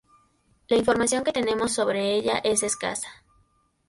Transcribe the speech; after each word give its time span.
La 0.67 0.77
información 0.77 1.23
que 1.23 1.31
tenemos 1.31 1.73
sobre 1.73 2.15
ella 2.15 2.39
es 2.39 2.63
escasa. 2.63 3.07